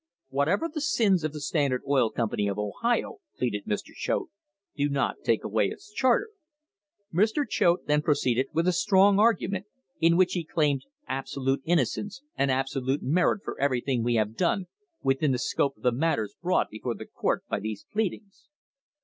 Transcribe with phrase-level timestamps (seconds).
[0.29, 3.93] Whatever the sins of the Standard Oil Company of Ohio, pleaded Mr.
[3.93, 4.31] Choate,
[4.75, 6.29] do not take away its charter.
[7.13, 7.47] Mr.
[7.47, 9.67] Choate then proceeded with a strong argument
[9.99, 14.65] in which he claimed "absolute innocence and absolute merit for everything we have done
[15.03, 18.47] within the scope of the matters brought before the court by these pleadings."